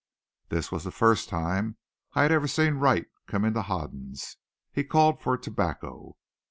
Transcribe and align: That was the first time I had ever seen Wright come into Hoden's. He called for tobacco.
That 0.49 0.71
was 0.71 0.83
the 0.83 0.89
first 0.89 1.29
time 1.29 1.77
I 2.13 2.23
had 2.23 2.31
ever 2.31 2.47
seen 2.47 2.73
Wright 2.79 3.05
come 3.27 3.45
into 3.45 3.61
Hoden's. 3.61 4.37
He 4.71 4.83
called 4.83 5.21
for 5.21 5.37
tobacco. 5.37 6.17